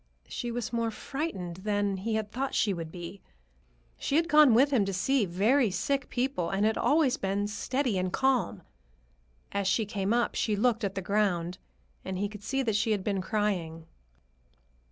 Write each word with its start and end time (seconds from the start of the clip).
She 0.27 0.49
was 0.49 0.73
more 0.73 0.89
frightened 0.89 1.57
than 1.57 1.97
he 1.97 2.15
had 2.15 2.31
thought 2.31 2.55
she 2.55 2.73
would 2.73 2.91
be. 2.91 3.21
She 3.99 4.15
had 4.15 4.27
gone 4.27 4.55
with 4.55 4.71
him 4.71 4.83
to 4.85 4.93
see 4.93 5.27
very 5.27 5.69
sick 5.69 6.09
people 6.09 6.49
and 6.49 6.65
had 6.65 6.75
always 6.75 7.17
been 7.17 7.45
steady 7.47 7.99
and 7.99 8.11
calm. 8.11 8.63
As 9.51 9.67
she 9.67 9.85
came 9.85 10.11
up, 10.11 10.33
she 10.33 10.55
looked 10.55 10.83
at 10.83 10.95
the 10.95 11.03
ground, 11.03 11.59
and 12.03 12.17
he 12.17 12.27
could 12.29 12.41
see 12.41 12.63
that 12.63 12.75
she 12.75 12.93
had 12.93 13.03
been 13.03 13.21
crying. 13.21 13.85